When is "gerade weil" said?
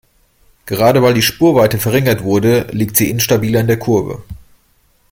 0.65-1.13